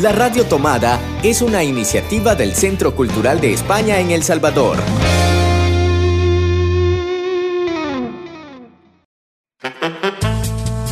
[0.00, 4.78] La Radio Tomada es una iniciativa del Centro Cultural de España en El Salvador.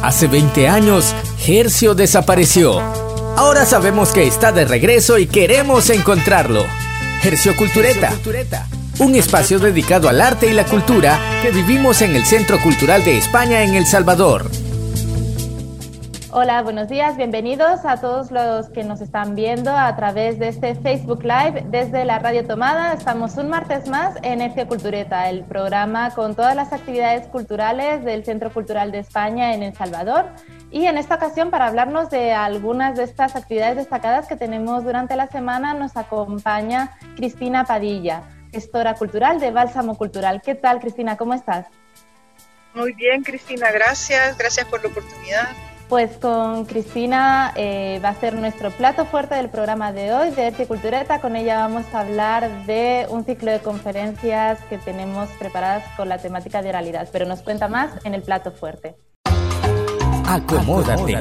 [0.03, 1.15] Hace 20 años,
[1.47, 2.81] Hercio desapareció.
[3.37, 6.65] Ahora sabemos que está de regreso y queremos encontrarlo.
[7.23, 8.13] Hercio Cultureta.
[8.99, 13.19] Un espacio dedicado al arte y la cultura que vivimos en el Centro Cultural de
[13.19, 14.51] España en El Salvador.
[16.33, 20.75] Hola, buenos días, bienvenidos a todos los que nos están viendo a través de este
[20.75, 22.95] Facebook Live desde la Radio Tomada.
[22.95, 28.25] Estamos un martes más en Hercio Cultureta, el programa con todas las actividades culturales del
[28.25, 30.27] Centro Cultural de España en El Salvador.
[30.73, 35.15] Y en esta ocasión, para hablarnos de algunas de estas actividades destacadas que tenemos durante
[35.15, 40.43] la semana, nos acompaña Cristina Padilla, gestora cultural de Bálsamo Cultural.
[40.45, 41.17] ¿Qué tal, Cristina?
[41.17, 41.69] ¿Cómo estás?
[42.75, 44.37] Muy bien, Cristina, gracias.
[44.37, 45.47] Gracias por la oportunidad.
[45.89, 50.47] Pues con Cristina eh, va a ser nuestro plato fuerte del programa de hoy de
[50.47, 51.21] Arte Cultureta.
[51.21, 56.19] Con ella vamos a hablar de un ciclo de conferencias que tenemos preparadas con la
[56.19, 58.97] temática de oralidad, pero nos cuenta más en el plato fuerte.
[60.29, 61.21] Acomódate.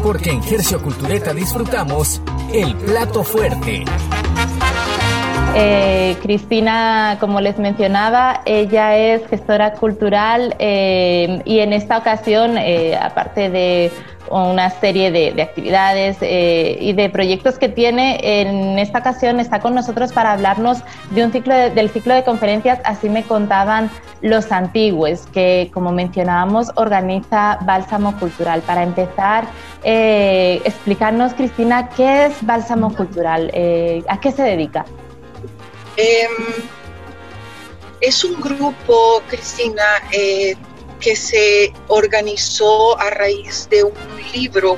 [0.00, 3.84] Porque en Gercio Cultureta disfrutamos el plato fuerte.
[5.56, 12.98] Eh, Cristina, como les mencionaba, ella es gestora cultural eh, y en esta ocasión, eh,
[13.00, 13.92] aparte de
[14.30, 20.12] una serie de, actividades y de proyectos que tiene, en esta ocasión está con nosotros
[20.12, 20.78] para hablarnos
[21.10, 23.90] de un ciclo del ciclo de conferencias, así me contaban
[24.22, 28.62] los antiguos, que como mencionábamos organiza Bálsamo Cultural.
[28.62, 29.44] Para empezar,
[29.84, 33.52] explicarnos, Cristina, ¿qué es Bálsamo Cultural?
[34.08, 34.86] ¿A qué se dedica?
[35.96, 36.68] Em,
[38.00, 40.54] es un grupo, Cristina, eh,
[41.00, 43.94] que se organizó a raíz de un
[44.32, 44.76] libro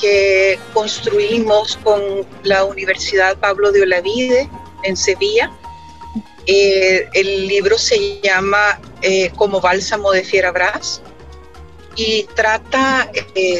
[0.00, 4.48] que construimos con la Universidad Pablo de Olavide
[4.82, 5.50] en Sevilla.
[6.46, 11.02] Eh, el libro se llama eh, Como Bálsamo de Fierabras
[11.96, 13.10] y trata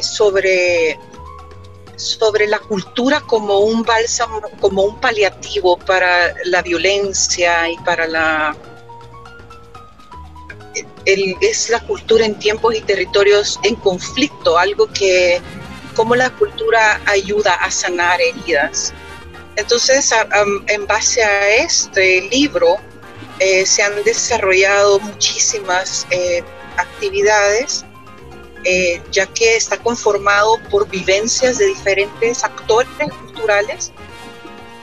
[0.02, 0.98] sobre
[1.96, 8.56] sobre la cultura como un bálsamo, como un paliativo para la violencia y para la...
[11.04, 15.40] es la cultura en tiempos y territorios en conflicto, algo que,
[15.94, 18.92] como la cultura ayuda a sanar heridas.
[19.56, 20.12] Entonces,
[20.68, 22.76] en base a este libro,
[23.38, 26.42] eh, se han desarrollado muchísimas eh,
[26.76, 27.85] actividades
[28.68, 32.90] eh, ya que está conformado por vivencias de diferentes actores
[33.20, 33.92] culturales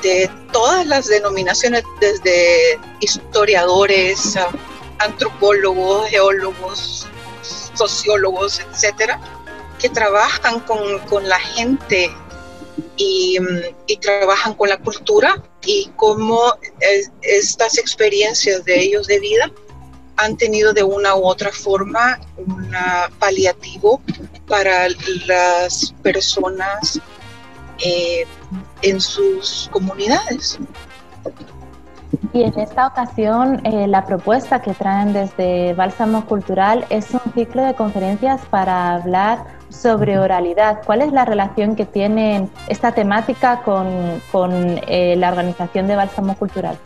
[0.01, 4.39] de todas las denominaciones, desde historiadores,
[4.99, 7.07] antropólogos, geólogos,
[7.73, 9.19] sociólogos, etcétera,
[9.79, 12.09] que trabajan con, la gente
[12.95, 13.37] y,
[13.87, 16.57] y, trabajan con la cultura y cómo
[17.21, 19.51] estas experiencias de ellos de vida
[20.17, 22.71] han tenido de una u otra forma un
[23.19, 24.01] paliativo
[24.47, 24.87] para
[25.27, 26.99] las personas
[27.83, 28.25] eh,
[28.81, 30.59] en sus comunidades.
[32.31, 37.63] Y en esta ocasión eh, la propuesta que traen desde Bálsamo Cultural es un ciclo
[37.63, 40.81] de conferencias para hablar sobre oralidad.
[40.85, 44.21] ¿Cuál es la relación que tiene esta temática con,
[44.87, 46.77] eh, la organización de Bálsamo Cultural?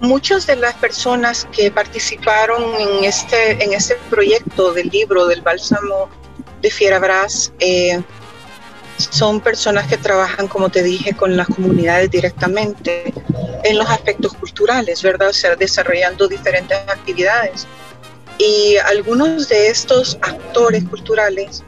[0.00, 6.08] Muchas de las personas que participaron en este, en este proyecto del libro del bálsamo
[6.62, 8.00] de Fierabras eh,
[8.96, 13.12] son personas que trabajan, como te dije, con las comunidades directamente
[13.64, 15.28] en los aspectos culturales, ¿verdad?
[15.28, 17.66] O sea, desarrollando diferentes actividades.
[18.38, 21.64] Y algunos de estos actores culturales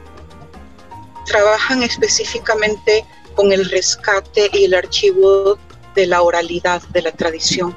[1.25, 3.05] trabajan específicamente
[3.35, 5.57] con el rescate y el archivo
[5.95, 7.75] de la oralidad, de la tradición.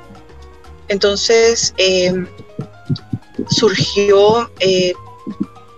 [0.89, 2.13] Entonces eh,
[3.49, 4.93] surgió eh,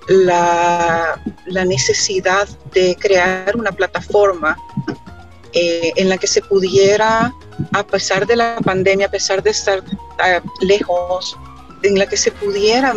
[0.08, 4.56] la, necesidad de crear una plataforma
[5.52, 7.32] eh, en la que se pudiera,
[7.72, 9.82] a pesar de la pandemia, a pesar de estar
[10.60, 11.36] lejos,
[11.82, 12.94] en la que se pudiera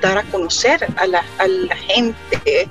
[0.00, 2.68] dar a conocer a la, a la gente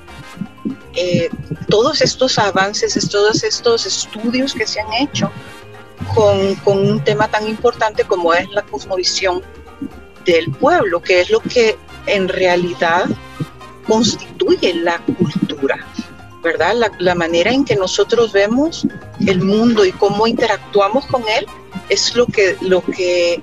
[1.68, 5.30] todos estos avances, todos estos estudios que se han hecho
[6.14, 9.42] con, un tema tan importante como es la cosmovisión
[10.24, 13.06] del pueblo, que es lo que en realidad
[13.86, 15.86] constituye la cultura,
[16.42, 16.74] ¿verdad?
[16.98, 18.86] La, manera en que nosotros vemos
[19.26, 21.46] el mundo y cómo interactuamos con él
[21.88, 23.42] es lo que, lo que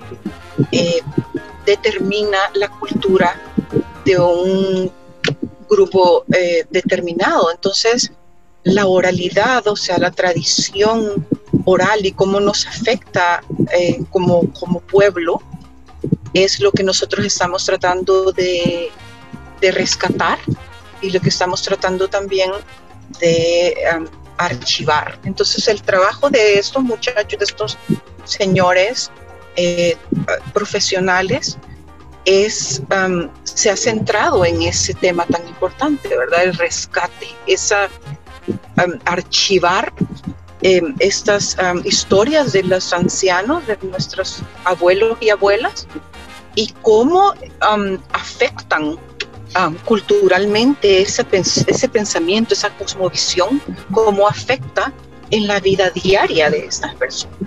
[0.71, 1.01] eh,
[1.65, 3.39] determina la cultura
[4.03, 4.91] de un
[5.69, 7.51] grupo eh, determinado.
[7.51, 8.11] Entonces,
[8.63, 11.27] la oralidad, o sea, la tradición
[11.65, 13.43] oral y cómo nos afecta
[13.73, 15.41] eh, como, como pueblo,
[16.33, 18.89] es lo que nosotros estamos tratando de,
[19.59, 20.39] de rescatar
[21.01, 22.51] y lo que estamos tratando también
[23.19, 23.75] de
[24.37, 25.19] archivar.
[25.23, 27.77] Entonces el trabajo de estos muchachos, de estos
[28.23, 29.11] señores
[29.55, 29.97] eh,
[30.53, 31.57] profesionales,
[32.25, 32.81] es,
[33.43, 36.43] se ha centrado en ese tema tan importante, ¿verdad?
[36.43, 37.89] El rescate, esa
[39.05, 39.93] archivar
[40.61, 45.87] em, estas historias de los ancianos, de nuestros abuelos y abuelas,
[46.55, 47.33] y cómo
[48.11, 48.97] afectan
[49.85, 53.61] culturalmente ese, ese pensamiento, esa cosmovisión,
[53.91, 54.93] cómo afecta
[55.29, 57.37] en la vida diaria de estas personas.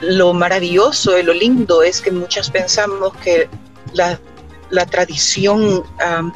[0.00, 3.48] Lo maravilloso y lo lindo es que muchas pensamos que
[3.94, 4.20] la,
[4.70, 5.82] la tradición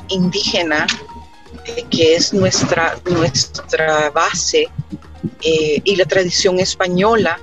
[0.09, 0.87] indígena,
[1.67, 4.69] eh, que es nuestra, nuestra base,
[5.43, 7.39] eh, y la tradición española,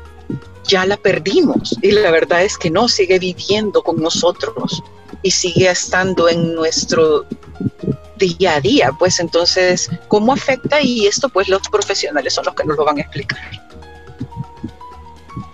[0.65, 1.77] ya la perdimos.
[1.81, 4.83] Y la verdad es que no, sigue viviendo con nosotros
[5.21, 7.25] y sigue estando en nuestro
[8.17, 10.81] día a día, pues entonces, ¿cómo afecta?
[10.81, 13.39] Y esto pues los profesionales son los que nos lo van a explicar.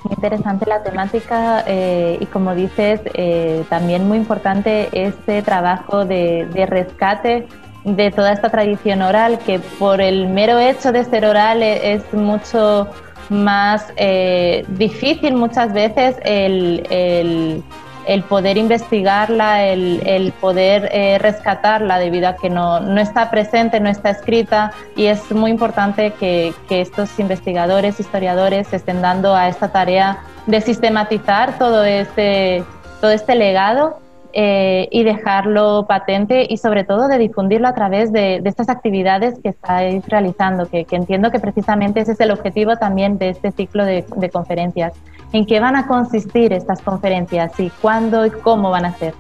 [0.10, 7.48] Interesante la temática eh, y como dices, eh, también muy importante este trabajo de, rescate
[7.86, 12.14] de toda esta tradición oral que por el mero hecho de ser oral e, es,
[12.14, 12.88] mucho
[13.30, 17.64] más eh, difícil muchas veces el
[18.08, 24.12] el poder investigarla, el, poder eh, rescatarla debido a que no, está presente, no está
[24.12, 24.72] escrita.
[24.96, 30.62] Y es muy importante que, estos investigadores, historiadores se estén dando a esta tarea de
[30.62, 32.64] sistematizar todo este,
[33.02, 34.00] todo este legado
[34.38, 39.50] eh, y dejarlo patente y sobre todo de difundirlo a través de, estas actividades que
[39.50, 44.30] estáis realizando, que, entiendo que precisamente ese es el objetivo también de este ciclo de
[44.32, 44.94] conferencias.
[45.32, 49.14] ¿En qué van a consistir estas conferencias y cuándo y cómo van a ser?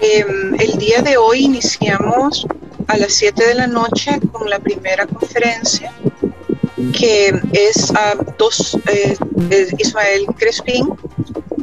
[0.00, 2.46] Em, el día de hoy iniciamos
[2.88, 5.92] a las 7 de la noche con la primera conferencia,
[6.98, 9.14] que es a dos, eh,
[9.78, 10.88] Ismael Crespín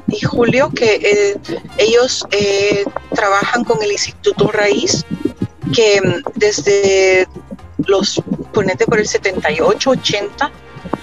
[0.07, 2.83] y Julio, que eh, ellos eh,
[3.13, 5.05] trabajan con el Instituto Raíz,
[5.73, 7.27] que em, desde
[7.85, 8.21] los,
[8.53, 10.51] ponete por el 78, 80,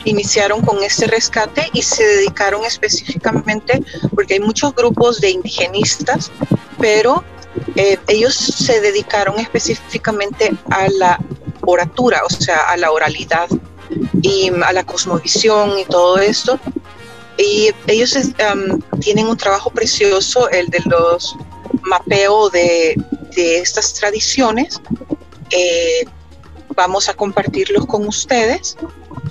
[0.04, 3.82] iniciaron con este rescate y se dedicaron específicamente,
[4.14, 6.30] porque hay muchos grupos de indigenistas,
[6.78, 7.22] pero
[7.76, 11.18] eh, ellos se dedicaron específicamente a la
[11.62, 13.48] oratura, o sea, a la oralidad
[14.22, 16.58] y a la cosmovisión y todo esto.
[17.36, 18.16] Y ellos
[19.00, 21.36] tienen un trabajo precioso, el de los
[21.82, 22.94] mapeo de,
[23.34, 24.81] de estas tradiciones.
[25.50, 26.04] Eh,
[26.76, 28.76] vamos a compartirlos con ustedes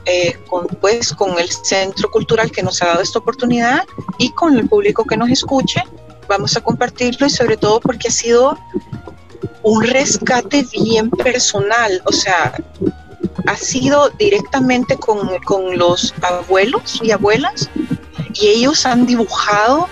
[0.06, 3.86] eh, con, pues, con el Centro Cultural que nos ha dado esta oportunidad
[4.18, 5.82] y con el público que nos escuche.
[6.28, 8.58] Vamos a compartirlo y sobre todo porque ha sido
[9.62, 12.54] un rescate bien personal, o sea,
[13.48, 17.70] ha sido directamente con, con los abuelos y abuelas
[18.34, 19.88] y ellos han dibujado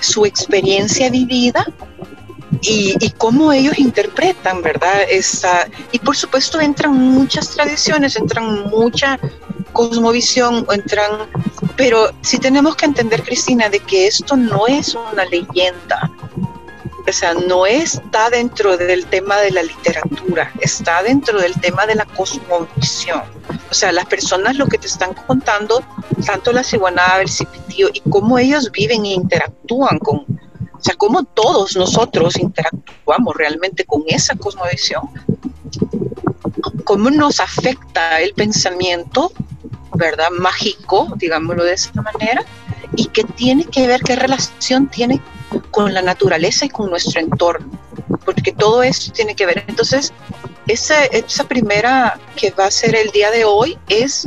[0.00, 1.66] su experiencia vivida
[2.62, 5.06] y, cómo ellos interpretan, ¿verdad?
[5.92, 9.18] Y por supuesto entran muchas tradiciones, entran mucha
[9.72, 11.28] cosmovisión, entran,
[11.76, 16.10] pero sí tenemos que entender, Cristina, de que esto no es una leyenda,
[17.06, 21.94] o sea, no está dentro del tema de la literatura, está dentro del tema de
[21.94, 23.22] la cosmovisión.
[23.70, 25.82] O sea, las personas lo que te están contando,
[26.26, 31.24] tanto la ciguanaba, el cipitío, y cómo ellos viven e interactúan con, o sea, cómo
[31.24, 35.02] todos nosotros interactuamos realmente con esa cosmovisión,
[36.84, 39.32] cómo nos afecta el pensamiento,
[39.94, 40.30] ¿verdad?
[40.36, 42.42] Mágico, digámoslo de esa manera,
[42.96, 45.20] y qué tiene que ver, qué relación tiene
[45.70, 47.70] con la naturaleza y con nuestro entorno,
[48.24, 49.64] porque todo eso tiene que ver.
[49.68, 50.12] Entonces,
[50.70, 54.26] esa, esa primera que va a ser el día de hoy es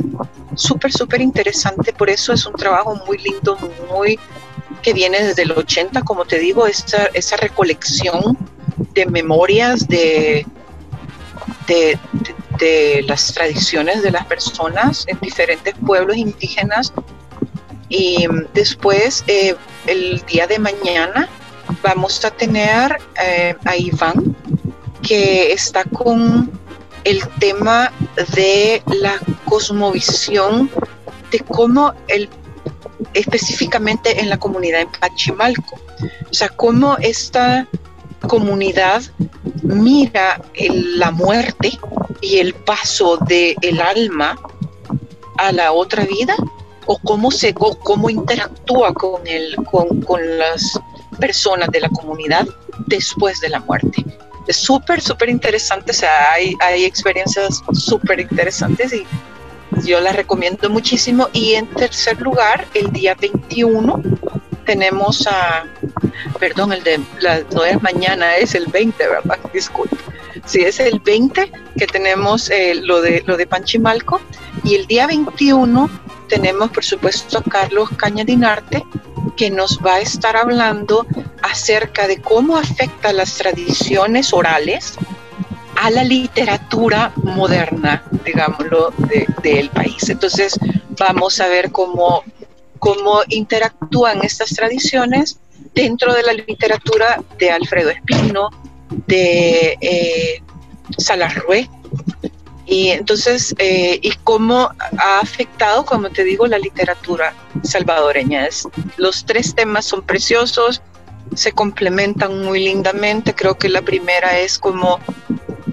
[0.54, 3.58] súper, súper interesante, por eso es un trabajo muy lindo,
[3.90, 4.18] muy
[4.82, 8.36] que viene desde el 80, como te digo, esa, esa recolección
[8.92, 10.46] de memorias de,
[11.66, 16.92] de, las tradiciones de las personas en diferentes pueblos indígenas.
[17.88, 21.28] Y después, eh, el día de mañana,
[21.82, 24.36] vamos a tener eh, a Iván,
[25.06, 26.50] que está con
[27.04, 27.92] el tema
[28.34, 30.70] de la cosmovisión,
[31.30, 32.28] de cómo el
[33.12, 35.76] específicamente en la comunidad en Pachimalco.
[36.30, 37.68] O sea, cómo esta
[38.26, 39.02] comunidad
[39.62, 41.78] mira la muerte
[42.20, 44.38] y el paso del el alma
[45.36, 46.34] a la otra vida
[46.86, 50.78] o cómo se cómo interactúa con el con, con las
[51.18, 52.46] personas de la comunidad
[52.86, 54.04] después de la muerte
[54.46, 59.06] es súper súper interesante o sea hay, hay experiencias súper interesantes y
[59.82, 61.28] yo las recomiendo muchísimo.
[61.32, 64.02] Y en tercer lugar el día 21
[64.64, 65.64] tenemos a
[66.38, 69.96] perdón el de la, no es mañana es el 20 verdad disculpe.
[70.46, 74.20] Sí es el 20 que tenemos eh, lo de lo de Panchimalco.
[74.62, 75.90] Y el día 21
[76.28, 78.84] tenemos, por supuesto, a Carlos Cañadinarte,
[79.36, 81.06] que nos va a estar hablando
[81.42, 84.94] acerca de cómo afecta las tradiciones orales
[85.76, 88.92] a la literatura moderna, digámoslo,
[89.42, 90.08] del país.
[90.08, 90.58] Entonces,
[90.98, 92.22] vamos a ver cómo,
[92.78, 95.38] cómo interactúan estas tradiciones
[95.74, 98.50] dentro de la literatura de Alfredo Espino,
[99.06, 100.42] de eh,
[100.98, 101.68] Salarrué,
[102.66, 108.46] y entonces, eh, y cómo ha afectado, como te digo, la literatura salvadoreña.
[108.46, 108.66] Es,
[108.96, 110.80] los tres temas son preciosos,
[111.34, 113.34] se complementan muy lindamente.
[113.34, 114.98] Creo que la primera es como,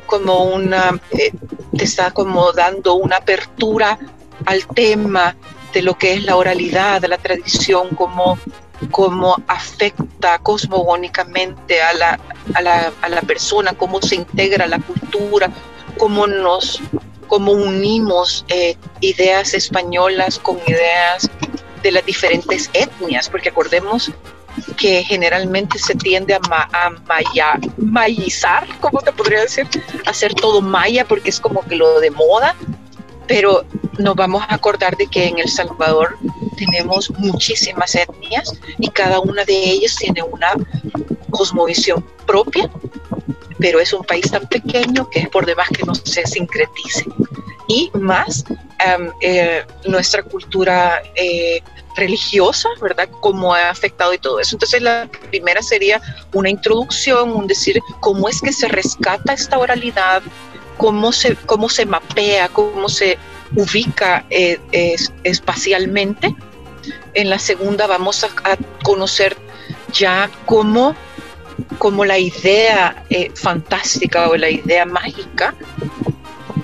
[0.06, 1.32] como una, eh,
[1.78, 3.98] te está como dando una apertura
[4.46, 5.36] al tema
[5.74, 8.38] de lo que es la oralidad, la tradición, cómo,
[8.90, 12.20] cómo afecta cosmogónicamente a la,
[12.54, 15.50] a, la, a la persona, cómo se integra la cultura,
[16.02, 16.82] cómo nos
[17.28, 21.30] cómo unimos eh, ideas españolas con ideas
[21.84, 24.12] de las diferentes etnias, porque acordemos
[24.78, 29.68] que generalmente se tiende a, maya, mayizar, ¿cómo te podría decir?
[30.08, 32.56] Hacer todo maya porque es como que lo de moda,
[33.28, 33.64] pero
[34.00, 36.18] nos vamos a acordar de que en El Salvador
[36.58, 40.54] tenemos muchísimas etnias y cada una de ellas tiene una
[41.30, 42.72] cosmovisión propia
[43.62, 47.06] pero es un país tan pequeño que es por demás que no se sincretice.
[47.68, 48.44] Y más
[48.80, 51.62] em, eh, nuestra cultura eh,
[51.96, 53.08] religiosa, ¿verdad?
[53.22, 54.56] Cómo ha afectado y todo eso.
[54.56, 56.02] Entonces la primera sería
[56.34, 60.24] una introducción, un decir cómo es que se rescata esta oralidad,
[60.78, 63.18] cómo se, cómo se mapea, cómo se
[63.56, 64.60] ubica eh,
[65.24, 66.36] espacialmente.
[67.14, 69.38] En la segunda vamos a, a conocer
[69.94, 70.96] ya cómo
[71.78, 75.56] como la idea eh, fantástica o la idea mágica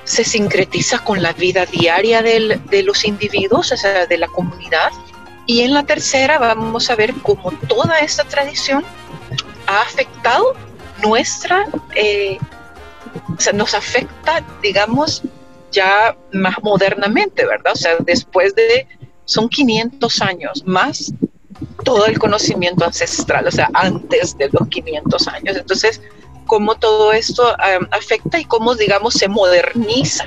[0.03, 4.91] se sincretiza con la vida diaria de los individuos, o sea, de la comunidad.
[5.45, 8.83] Y en la tercera vamos a ver cómo toda esta tradición
[9.65, 10.55] ha afectado
[11.03, 12.37] nuestra, eh,
[13.37, 15.23] o sea, nos afecta, digamos,
[15.71, 17.73] ya más modernamente, ¿verdad?
[17.73, 18.87] O sea, después de,
[19.25, 21.13] son 500 años más
[21.83, 25.57] todo el conocimiento ancestral, o sea, antes de los 500 años.
[25.57, 26.01] Entonces,
[26.45, 30.25] cómo todo esto em, afecta y cómo, digamos, se moderniza.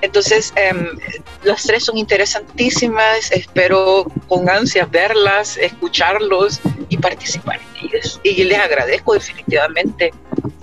[0.00, 0.96] Entonces, em,
[1.42, 8.20] las tres son interesantísimas, espero con ansias verlas, escucharlos y participar en ellas.
[8.22, 10.12] Y les agradezco definitivamente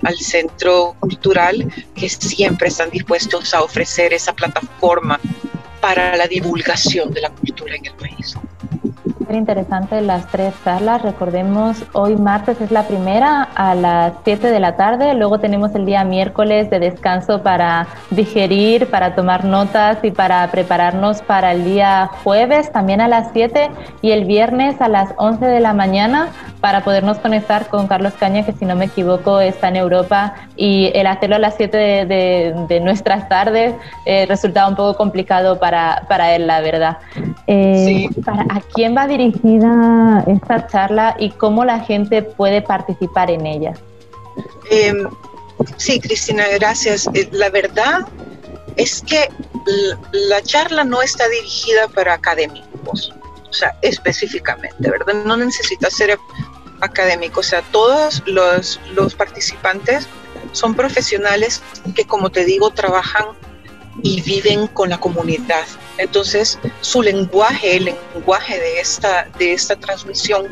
[0.04, 5.20] al Centro Cultural que siempre están dispuestos a ofrecer esa plataforma
[5.80, 8.36] para la divulgación de la cultura en el país
[9.34, 11.02] interesante las tres charlas.
[11.02, 15.84] Recordemos, hoy martes es la primera a las 7 de la tarde, luego tenemos el
[15.84, 22.08] día miércoles de descanso para digerir, para tomar notas y para prepararnos para el día
[22.22, 23.70] jueves también a las 7
[24.02, 26.28] y el viernes a las 11 de la mañana
[26.60, 30.90] para podernos conectar con Carlos Caña, que si no me equivoco está en Europa y
[30.94, 36.34] el hacerlo a las 7 de, nuestras tardes eh, resultaba un poco complicado para, para
[36.34, 36.98] él, la verdad.
[37.46, 43.46] Eh, para, ¿A quién va dirigida esta charla y cómo la gente puede participar en
[43.46, 43.74] ella?
[44.70, 45.08] Em,
[45.76, 47.08] sí, Cristina, gracias.
[47.14, 48.06] Eh, la verdad
[48.76, 49.28] es que
[50.12, 53.12] la charla no está dirigida para académicos,
[53.48, 55.24] o sea, específicamente, ¿verdad?
[55.24, 56.18] No necesita ser
[56.80, 60.06] académico, o sea, todos los, los participantes
[60.52, 61.62] son profesionales
[61.94, 63.26] que, como te digo, trabajan
[64.02, 65.64] y viven con la comunidad.
[65.98, 67.84] Entonces, su lenguaje, el
[68.14, 70.46] lenguaje de esta, de esta transmisión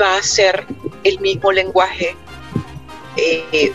[0.00, 0.66] va a ser
[1.04, 2.16] el mismo lenguaje,
[3.16, 3.72] eh,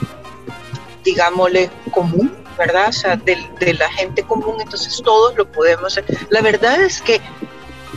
[1.04, 2.90] digámosle, común, ¿verdad?
[2.90, 3.38] O sea, de,
[3.74, 6.00] la gente común, entonces todos lo podemos.
[6.30, 7.22] La verdad es que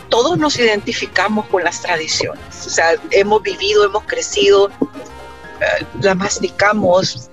[0.09, 4.71] todos nos identificamos con las tradiciones, o sea, hemos vivido, hemos crecido,
[5.61, 7.31] eh, la masticamos,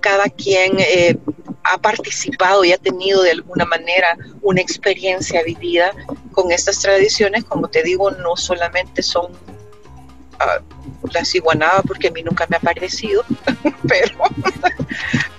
[0.00, 1.16] cada quien eh,
[1.64, 5.92] ha participado y ha tenido de alguna manera una experiencia vivida
[6.32, 12.22] con estas tradiciones, como te digo, no solamente son uh, la ciguanaba porque a mí
[12.22, 13.24] nunca me ha parecido,
[13.88, 14.16] pero,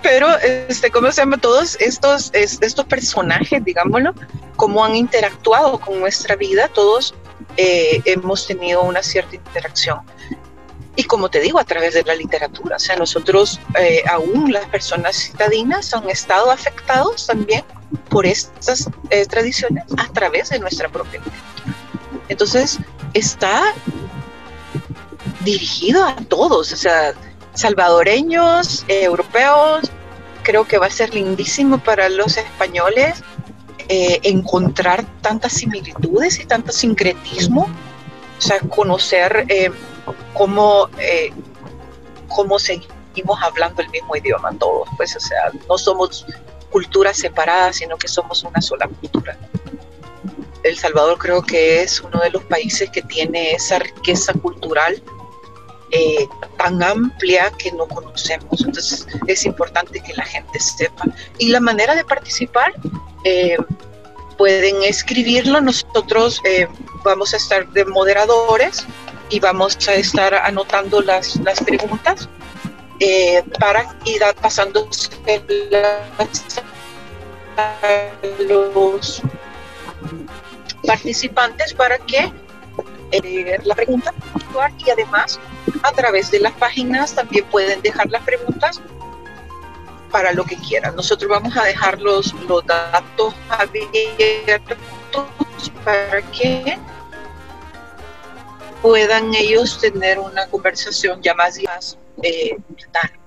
[0.02, 1.38] pero este, ¿cómo se llama?
[1.38, 4.14] Todos estos, estos personajes, digámoslo,
[4.56, 7.16] cómo han interactuado con nuestra vida, todos
[7.58, 10.00] eh, hemos tenido una cierta interacción.
[10.96, 14.66] Y como te digo, a través de la literatura, o sea, nosotros, eh, aún las
[14.66, 17.64] personas citadinas, han estado afectados también
[18.10, 21.76] por estas eh, tradiciones a través de nuestra propia literatura.
[22.28, 22.78] Entonces,
[23.14, 23.74] está
[25.42, 27.14] dirigido a todos, o sea,
[27.54, 29.90] salvadoreños, europeos,
[30.44, 33.24] creo que va a ser lindísimo para los españoles
[33.94, 37.64] eh, encontrar tantas similitudes y tanto sincretismo,
[38.38, 39.72] o sea, conocer eh,
[40.34, 41.32] cómo, eh,
[42.28, 46.26] cómo seguimos hablando el mismo idioma todos, pues, o sea, no somos
[46.70, 49.38] culturas separadas, sino que somos una sola cultura.
[50.64, 55.02] El Salvador creo que es uno de los países que tiene esa riqueza cultural
[55.90, 56.28] eh,
[56.58, 58.62] tan amplia que no conocemos.
[58.64, 61.04] Entonces es importante que la gente sepa.
[61.40, 62.74] Y la manera de participar,
[63.26, 63.58] eh,
[64.38, 65.60] pueden escribirlo.
[65.62, 66.42] Nosotros
[67.04, 68.86] vamos a estar de moderadores
[69.32, 72.30] y vamos a estar anotando las, las preguntas
[73.60, 74.88] para ir pasando
[78.48, 79.22] los
[80.86, 82.32] participantes para que
[83.12, 84.14] eh, la pregunta
[84.86, 85.40] y además
[85.84, 88.82] a través de las páginas también pueden dejar las preguntas
[90.12, 90.96] para lo que quieran.
[90.96, 94.78] Nosotros vamos a dejar los, los datos abiertos
[95.86, 96.78] para que
[98.82, 102.58] puedan ellos tener una conversación ya más, más eh,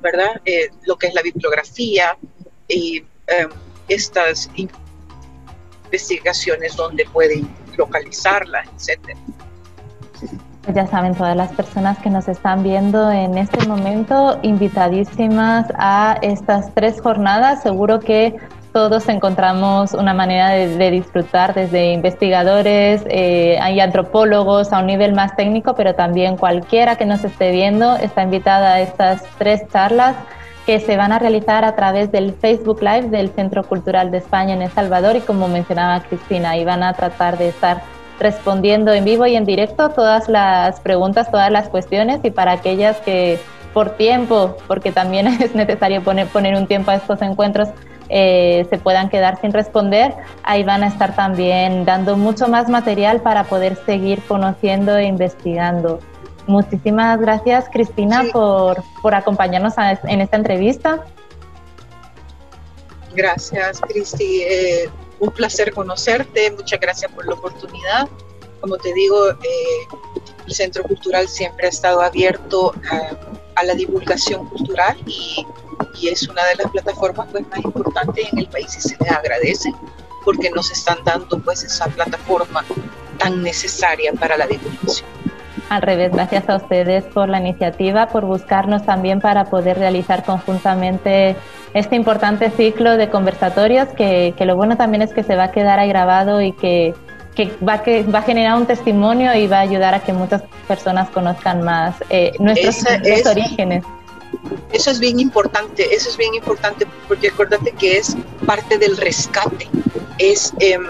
[0.00, 0.40] ¿verdad?
[0.44, 2.16] Eh, lo que es la bibliografía
[2.68, 3.50] y em,
[3.88, 4.50] estas
[5.90, 9.18] investigaciones donde pueden localizarlas, etcétera.
[10.72, 16.72] Ya saben, todas las personas que nos están viendo en este momento, invitadísimas a estas
[16.74, 17.62] tres jornadas.
[17.62, 18.34] Seguro que
[18.74, 25.36] todos encontramos una manera de, disfrutar desde investigadores, eh, hay antropólogos a un nivel más
[25.36, 30.16] técnico, pero también cualquiera que nos esté viendo está invitada a estas tres charlas
[30.66, 34.54] que se van a realizar a través del Facebook Live del Centro Cultural de España
[34.54, 35.14] en El Salvador.
[35.14, 37.82] Y como mencionaba Cristina, y van a tratar de estar
[38.18, 42.20] respondiendo en vivo y en directo todas las preguntas, todas las cuestiones.
[42.24, 43.38] Y para aquellas que
[43.72, 47.68] por tiempo, porque también es necesario poner, poner un tiempo a estos encuentros,
[48.08, 53.20] eh, se puedan quedar sin responder, ahí van a estar también dando mucho más material
[53.20, 56.00] para poder seguir conociendo e investigando.
[56.46, 61.04] Muchísimas gracias, Cristina, por, por acompañarnos en esta entrevista.
[63.14, 64.42] Gracias, Cristi.
[64.42, 64.90] Eh,
[65.20, 66.50] un placer conocerte.
[66.50, 68.08] Muchas gracias por la oportunidad.
[68.60, 69.36] Como te digo, eh,
[70.46, 75.46] el Centro Cultural siempre ha estado abierto a, la divulgación cultural y,
[75.94, 79.10] y, es una de las plataformas pues, más importantes en el país y se les
[79.10, 79.72] agradece
[80.24, 82.64] porque nos están dando pues esa plataforma
[83.18, 85.08] tan necesaria para la divulgación.
[85.68, 91.36] Al revés, gracias a ustedes por la iniciativa, por buscarnos también para poder realizar conjuntamente
[91.72, 95.78] este importante ciclo de conversatorios que, lo bueno también es que se va a quedar
[95.78, 96.94] ahí grabado y que,
[97.66, 101.08] va, que va a generar un testimonio y va a ayudar a que muchas personas
[101.10, 102.84] conozcan más eh, nuestros,
[103.26, 103.84] orígenes.
[104.72, 108.16] Eso es bien importante, eso es bien importante porque acuérdate que es
[108.46, 109.68] parte del rescate,
[110.18, 110.52] es...
[110.60, 110.84] Em,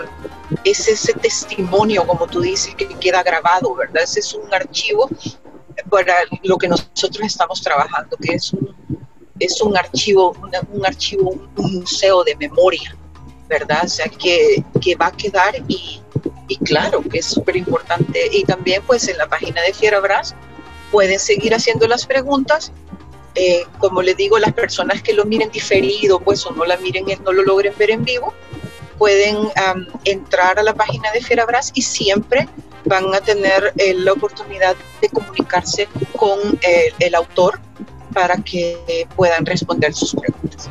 [0.62, 4.02] es ese testimonio, como tú dices, que queda grabado, ¿verdad?
[4.02, 5.08] Ese es un archivo
[5.90, 8.74] para lo que nosotros estamos trabajando, que es un,
[9.40, 10.36] es un archivo,
[10.72, 12.96] un archivo, un museo de memoria,
[13.48, 13.82] ¿verdad?
[13.84, 16.00] O sea, que, que va a quedar y,
[16.48, 18.28] y claro que es súper importante.
[18.32, 20.34] Y también pues en la página de Fierabras
[20.90, 22.72] pueden seguir haciendo las preguntas.
[23.34, 27.04] Eh, como le digo, las personas que lo miren diferido, pues o no la miren,
[27.24, 28.32] no lo logren ver en vivo,
[28.98, 29.36] pueden
[30.04, 32.48] entrar a la página de Fierabras y siempre
[32.84, 37.58] van a tener eh, la oportunidad de comunicarse con eh, el autor
[38.12, 40.70] para que puedan responder sus preguntas.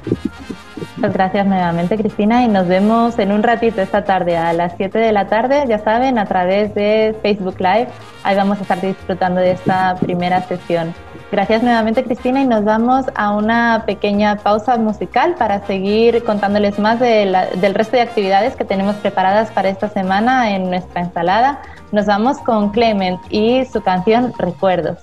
[0.96, 4.98] Muchas gracias nuevamente Cristina y nos vemos en un ratito esta tarde a las 7
[5.00, 7.90] de la tarde, ya saben, a través de Facebook Live.
[8.24, 10.96] Ahí vamos a estar disfrutando de esta primera sesión.
[11.34, 17.00] Gracias nuevamente Cristina y nos vamos a una pequeña pausa musical para seguir contándoles más
[17.00, 21.60] del resto de actividades que tenemos preparadas para esta semana en nuestra ensalada.
[21.92, 25.00] Nos vamos con Clement y su canción Recuerdos.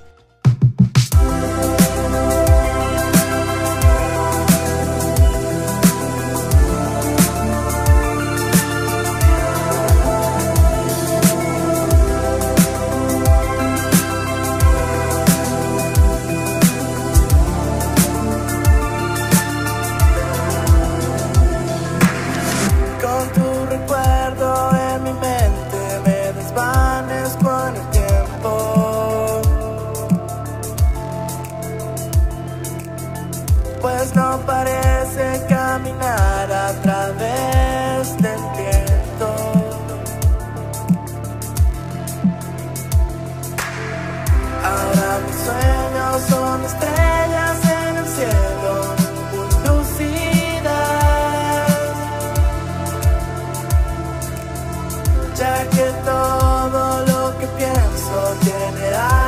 [58.40, 59.19] Tiene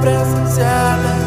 [0.00, 1.19] presenciada.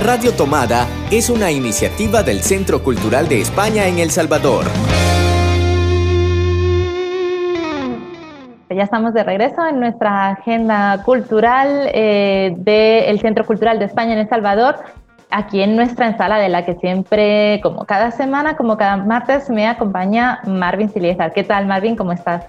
[0.00, 4.64] Radio Tomada es una iniciativa del Centro Cultural de España en El Salvador.
[8.70, 14.20] Ya estamos de regreso en nuestra agenda cultural eh, del Centro Cultural de España en
[14.20, 14.76] El Salvador,
[15.30, 19.66] aquí en nuestra sala de la que siempre, como cada semana, como cada martes, me
[19.66, 21.32] acompaña Marvin Siliezar.
[21.32, 21.96] ¿Qué tal, Marvin?
[21.96, 22.46] ¿Cómo estás?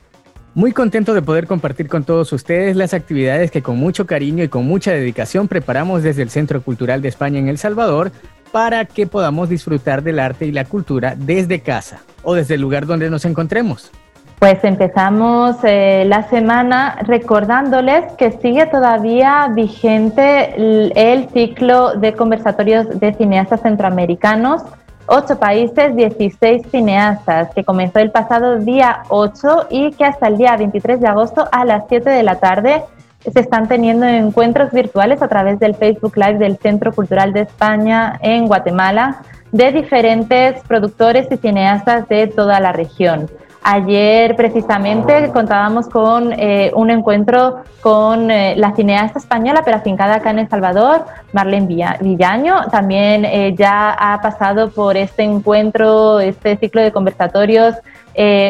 [0.56, 4.48] Muy contento de poder compartir con todos ustedes las actividades que con mucho cariño y
[4.48, 8.12] con mucha dedicación preparamos desde el Centro Cultural de España en El Salvador
[8.52, 12.88] para que podamos disfrutar del arte y la cultura desde casa o desde el lugar
[12.88, 13.92] donde nos encontremos.
[14.40, 23.14] Pues empezamos eh, la semana recordándoles que sigue todavía vigente el ciclo de conversatorios de
[23.14, 24.64] cineastas centroamericanos
[25.10, 30.56] ocho países, 16 cineastas, que comenzó el pasado día 8 y que hasta el día
[30.56, 32.84] 23 de agosto a las 7 de la tarde
[33.32, 38.18] se están teniendo encuentros virtuales a través del Facebook Live del Centro Cultural de España
[38.22, 43.30] en Guatemala de diferentes productores y cineastas de toda la región.
[43.62, 50.32] Ayer precisamente contábamos con eh, un encuentro con eh, la cineasta española, pero afincada acá
[50.32, 52.68] en El Salvador, Marlene Villaño.
[52.72, 57.76] También eh, ya ha pasado por este encuentro, este ciclo de conversatorios,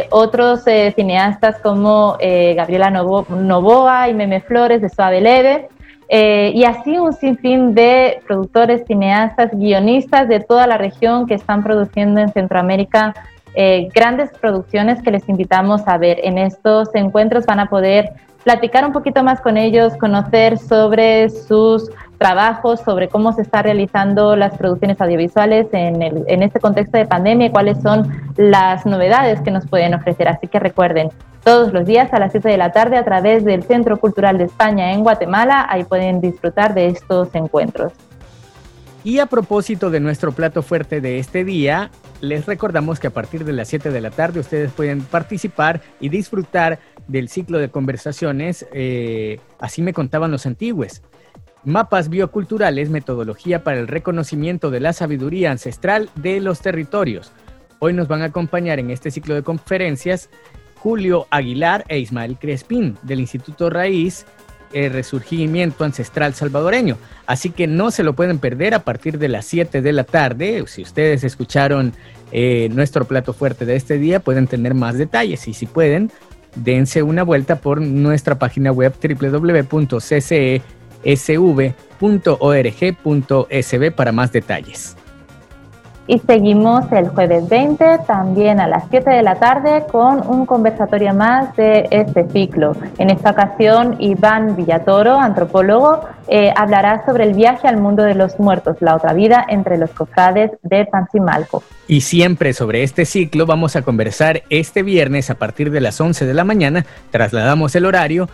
[0.09, 0.63] otros
[0.95, 5.69] cineastas como Gabriela Novoa y Meme Flores de Suave Leve.
[6.09, 12.19] y así un sinfín de productores, cineastas, guionistas de toda la región que están produciendo
[12.19, 13.13] en Centroamérica
[13.55, 16.19] eh, grandes producciones que les invitamos a ver.
[16.23, 18.11] En estos encuentros van a poder
[18.43, 24.35] platicar un poquito más con ellos, conocer sobre sus trabajos sobre cómo se están realizando
[24.35, 29.51] las producciones audiovisuales en, en este contexto de pandemia y cuáles son las novedades que
[29.51, 30.27] nos pueden ofrecer.
[30.27, 31.09] Así que recuerden,
[31.43, 34.43] todos los días a las 7 de la tarde a través del Centro Cultural de
[34.43, 37.93] España en Guatemala, ahí pueden disfrutar de estos encuentros.
[39.05, 41.89] Y a propósito de nuestro plato fuerte de este día,
[42.21, 46.09] les recordamos que a partir de las 7 de la tarde ustedes pueden participar y
[46.09, 51.01] disfrutar del ciclo de conversaciones, eh, así me contaban los antiguos.
[51.63, 57.31] Mapas bioculturales, metodología para el reconocimiento de la sabiduría ancestral de los territorios.
[57.79, 60.29] Hoy nos van a acompañar en este ciclo de conferencias
[60.75, 64.25] Julio Aguilar e Ismael Crespín del Instituto Raíz
[64.73, 66.97] el Resurgimiento Ancestral Salvadoreño.
[67.25, 70.63] Así que no se lo pueden perder a partir de las 7 de la tarde.
[70.67, 71.93] Si ustedes escucharon
[72.31, 75.47] eh, nuestro plato fuerte de este día, pueden tener más detalles.
[75.47, 76.11] Y si pueden,
[76.55, 80.61] dense una vuelta por nuestra página web www.ccesv.org.sb
[83.91, 84.95] para más detalles.
[86.09, 91.13] Y seguimos el jueves 20, también a las 7 de la tarde, con un conversatorio
[91.13, 92.75] más de este ciclo.
[92.97, 98.39] En esta ocasión, Iván Villatoro, antropólogo, eh, hablará sobre el viaje al mundo de los
[98.39, 101.61] muertos, la otra vida entre los cofrades de Panzimalco.
[101.87, 106.25] Y siempre sobre este ciclo vamos a conversar este viernes a partir de las 11
[106.25, 108.27] de la mañana, trasladamos el horario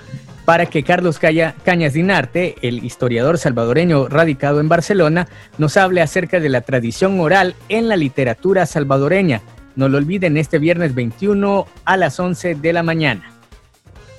[0.46, 5.28] para que Carlos Cañas Dinarte, el historiador salvadoreño radicado en Barcelona,
[5.58, 9.42] nos hable acerca de la tradición oral en la literatura salvadoreña.
[9.76, 13.32] No lo olviden este viernes 21 a las 11 de la mañana.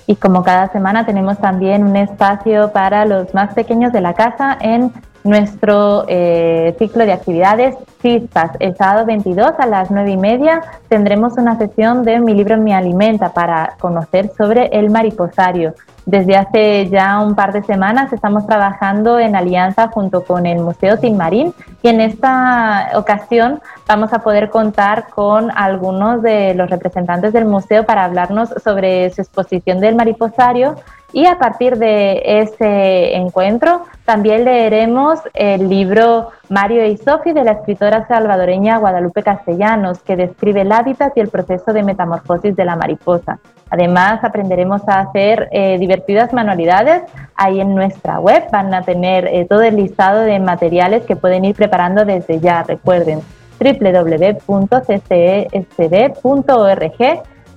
[0.05, 4.57] Y como cada semana tenemos también un espacio para los más pequeños de la casa
[4.61, 4.91] en
[5.23, 8.51] nuestro eh, ciclo de actividades CISPAS.
[8.59, 12.73] El sábado 22 a las 9 y media tendremos una sesión de Mi libro Me
[12.73, 15.73] alimenta para conocer sobre el mariposario.
[16.07, 20.97] Desde hace ya un par de semanas estamos trabajando en alianza junto con el Museo
[20.97, 27.43] Tilmarín y en esta ocasión vamos a poder contar con algunos de los representantes del
[27.43, 30.75] museo para hablarnos sobre su exposición del mariposario
[31.11, 37.51] y a partir de ese encuentro también leeremos el libro Mario y Sofi de la
[37.51, 42.77] escritora salvadoreña Guadalupe Castellanos, que describe el hábitat y el proceso de metamorfosis de la
[42.77, 43.39] mariposa.
[43.69, 47.03] Además, aprenderemos a hacer eh, divertidas manualidades.
[47.35, 51.45] Ahí en nuestra web van a tener eh, todo el listado de materiales que pueden
[51.45, 52.63] ir preparando desde ya.
[52.63, 53.21] Recuerden
[53.59, 54.47] www.ccesb.org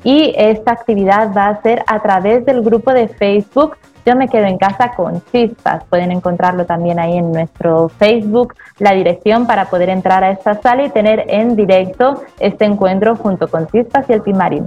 [0.03, 4.47] y esta actividad va a ser a través del grupo de Facebook Yo me quedo
[4.47, 5.85] en casa con chispas.
[5.85, 10.85] Pueden encontrarlo también ahí en nuestro Facebook, la dirección para poder entrar a esta sala
[10.85, 14.67] y tener en directo este encuentro junto con chispas y el Pimarín.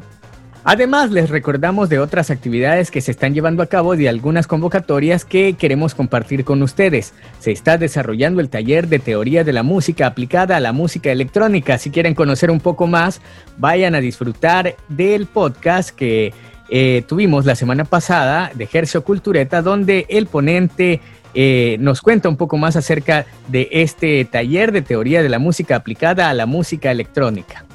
[0.65, 5.25] Además, les recordamos de otras actividades que se están llevando a cabo de algunas convocatorias
[5.25, 7.13] que queremos compartir con ustedes.
[7.39, 11.77] Se está desarrollando el taller de teoría de la música aplicada a la música electrónica.
[11.77, 13.19] Si quieren conocer un poco más,
[13.57, 16.33] vayan a disfrutar del podcast que
[16.69, 21.01] eh, tuvimos la semana pasada de Gercio Cultureta, donde el ponente
[21.33, 25.75] eh, nos cuenta un poco más acerca de este taller de teoría de la música
[25.75, 27.65] aplicada a la música electrónica.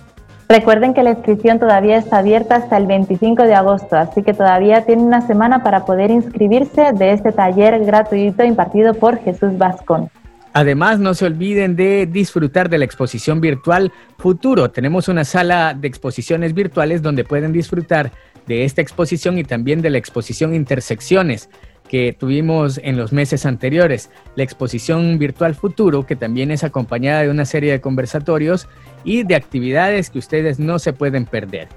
[0.48, 4.86] Recuerden que la inscripción todavía está abierta hasta el 25 de agosto, así que todavía
[4.86, 10.08] tienen una semana para poder inscribirse de este taller gratuito impartido por Jesús Vascón.
[10.54, 14.70] Además, no se olviden de disfrutar de la exposición virtual Futuro.
[14.70, 18.10] Tenemos una sala de exposiciones virtuales donde pueden disfrutar
[18.46, 21.50] de esta exposición y también de la exposición Intersecciones
[21.88, 27.30] que tuvimos en los meses anteriores, la exposición virtual futuro, que también es acompañada de
[27.30, 28.68] una serie de conversatorios
[29.04, 31.68] y de actividades que ustedes no se pueden perder.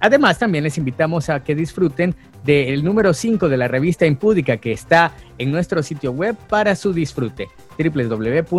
[0.00, 4.72] Además, también les invitamos a que disfruten del número 5 de la revista Impúdica que
[4.72, 7.48] está en nuestro sitio web para su disfrute,
[7.78, 8.56] www.ccesv.org.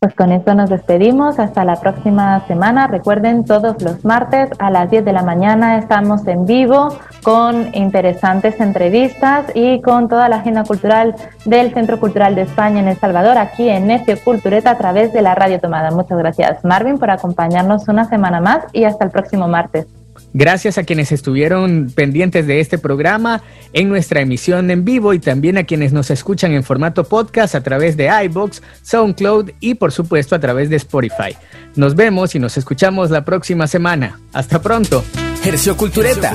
[0.00, 1.40] Pues con esto nos despedimos.
[1.40, 2.86] Hasta la próxima semana.
[2.86, 6.90] Recuerden, todos los martes a las 10 de la mañana estamos en vivo
[7.24, 12.86] con interesantes entrevistas y con toda la agenda cultural del Centro Cultural de España en
[12.86, 15.90] El Salvador, aquí en Necio Cultureta a través de la Radio Tomada.
[15.90, 19.97] Muchas gracias, Marvin, por acompañarnos una semana más y hasta el próximo martes.
[20.34, 25.58] Gracias a quienes estuvieron pendientes de este programa en nuestra emisión en vivo y también
[25.58, 30.34] a quienes nos escuchan en formato podcast a través de iBox, SoundCloud y por supuesto
[30.34, 31.36] a través de Spotify.
[31.76, 34.20] Nos vemos y nos escuchamos la próxima semana.
[34.32, 35.04] Hasta pronto.
[35.44, 36.34] Hercio Cultureta,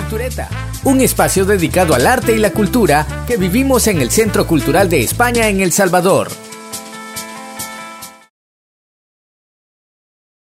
[0.85, 5.03] un espacio dedicado al arte y la cultura que vivimos en el Centro Cultural de
[5.03, 6.29] España en El Salvador.